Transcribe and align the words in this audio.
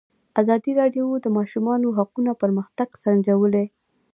ازادي 0.41 0.71
راډیو 0.81 1.05
د 1.19 1.23
د 1.25 1.27
ماشومانو 1.37 1.87
حقونه 1.97 2.31
پرمختګ 2.41 2.89
سنجولی. 3.03 3.65